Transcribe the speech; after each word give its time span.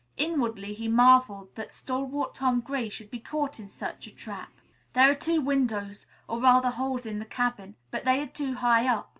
Inwardly 0.17 0.73
he 0.73 0.87
marveled 0.87 1.53
that 1.53 1.71
stalwart 1.71 2.33
Tom 2.33 2.61
Gray 2.61 2.89
should 2.89 3.11
be 3.11 3.19
caught 3.19 3.59
in 3.59 3.69
such 3.69 4.07
a 4.07 4.11
trap. 4.11 4.49
"There 4.93 5.11
are 5.11 5.13
two 5.13 5.41
windows, 5.41 6.07
or 6.27 6.41
rather 6.41 6.71
holes 6.71 7.05
in 7.05 7.19
the 7.19 7.25
cabin, 7.25 7.75
but 7.91 8.03
they 8.03 8.19
are 8.23 8.27
too 8.27 8.55
high 8.55 8.87
up. 8.87 9.09